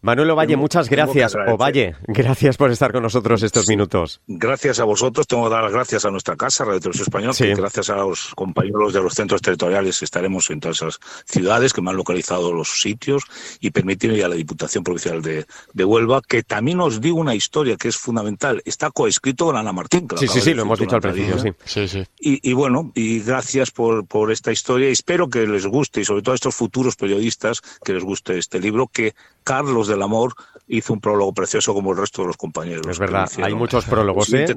Manuel 0.02 0.30
Ovalle, 0.30 0.58
muchas 0.58 0.90
gracias. 0.90 1.36
Ovalle, 1.48 1.96
gracias 2.08 2.56
por 2.58 2.72
estar 2.72 2.92
con 2.92 3.02
nosotros 3.02 3.42
estos 3.42 3.68
minutos. 3.68 4.22
Gracias 4.28 4.80
a 4.80 4.84
vosotros. 4.84 5.26
Tengo 5.28 5.46
que 5.46 5.50
dar 5.50 5.64
las 5.64 5.74
gracias 5.74 6.06
a 6.06 6.12
nuestra 6.12 6.36
casa, 6.36 6.66
Radio 6.66 6.80
Televisión 6.80 7.06
Española, 7.08 7.34
sí. 7.34 7.48
gracias 7.54 7.90
a 7.90 7.98
los 7.98 8.34
compañeros 8.36 8.94
de 8.94 9.02
los 9.02 9.14
centros 9.14 9.42
territoriales 9.42 10.02
estaremos 10.04 10.50
en 10.50 10.60
todas 10.60 10.78
esas 10.78 11.00
ciudades 11.26 11.74
que 11.74 11.82
me 11.82 11.90
han 11.90 11.98
localizado 11.98 12.54
los 12.54 12.82
sitios 12.82 13.24
y 13.60 13.72
permitirme 13.72 14.24
a 14.24 14.28
la 14.28 14.36
Diputación 14.36 14.84
Provincial 14.84 15.22
de, 15.22 15.46
Huelva 15.84 16.22
que 16.22 16.44
también 16.44 16.82
os 16.82 17.02
digo 17.02 17.20
una 17.20 17.34
historia 17.34 17.78
que 17.78 17.88
es 17.88 17.98
fundamental. 17.98 18.62
Está 18.66 18.92
coescrito 18.92 19.46
con 19.46 19.58
Ana 19.58 19.72
Martín. 19.72 20.08
sí, 20.18 20.28
sí, 20.28 20.42
sí, 20.42 20.54
lo 20.54 20.64
hemos 20.64 20.80
dicho 20.80 20.96
al 20.96 21.02
principio, 21.02 21.40
sí. 21.40 21.88
sí, 21.88 22.04
Y, 22.20 22.50
y, 22.50 22.54
bueno, 22.54 22.92
y 22.94 23.22
gracias 23.22 23.72
por, 23.72 24.06
por 24.06 24.32
esta 24.32 24.52
historia. 24.52 24.90
Espero 24.90 25.30
que 25.30 25.48
les 25.48 25.66
guste 25.66 26.02
y 26.02 26.06
sobre 26.06 26.22
todo 26.22 26.34
a 26.34 26.36
estos 26.36 26.56
futuros 26.56 26.96
periodistas 26.96 27.62
que 27.84 27.94
les 27.94 28.04
guste 28.04 28.38
este 28.38 28.60
libro 28.60 28.88
que 28.88 29.16
Carlos 29.48 29.88
del 29.88 30.02
Amor 30.02 30.34
hizo 30.68 30.92
un 30.92 31.00
prólogo 31.00 31.34
precioso 31.34 31.74
como 31.74 31.92
el 31.92 31.98
resto 31.98 32.22
de 32.22 32.28
los 32.28 32.36
compañeros. 32.36 32.86
Es 32.86 33.00
verdad, 33.00 33.30
hay 33.42 33.54
muchos 33.54 33.86
prólogos, 33.86 34.34
¿eh? 34.34 34.54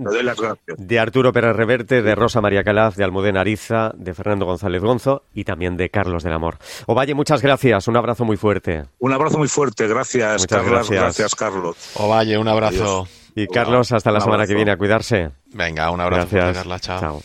De 0.79 0.99
Arturo 0.99 1.33
Pérez 1.33 1.55
Reverte, 1.55 2.03
de 2.03 2.17
Rosa 2.17 2.41
María 2.41 2.65
Calaz, 2.65 2.97
de 2.97 3.05
Almudena 3.05 3.43
Ariza, 3.43 3.93
de 3.95 4.15
Fernando 4.15 4.47
González 4.47 4.83
Gonzo 4.83 5.23
y 5.33 5.45
también 5.45 5.77
de 5.77 5.91
Carlos 5.91 6.25
del 6.25 6.33
Amor. 6.33 6.59
Ovalle, 6.87 7.15
muchas 7.15 7.41
gracias, 7.41 7.87
un 7.87 7.97
abrazo 7.97 8.25
muy 8.25 8.37
fuerte. 8.37 8.87
Un 8.99 9.13
abrazo 9.13 9.39
muy 9.39 9.47
fuerte, 9.47 9.87
gracias, 9.87 10.45
Carlos. 10.49 10.91
Gracias. 10.91 11.37
Carlos. 11.37 11.77
Ovalle, 11.95 12.37
un 12.37 12.49
abrazo. 12.49 13.07
Y 13.37 13.47
Carlos, 13.47 13.93
hasta 13.93 14.11
la 14.11 14.21
semana 14.21 14.45
que 14.45 14.55
viene, 14.55 14.73
a 14.73 14.77
cuidarse. 14.77 15.31
Venga, 15.55 15.89
un 15.93 16.01
abrazo. 16.01 16.31
Gracias. 16.33 16.57
Carla, 16.57 16.81
chao. 16.81 17.23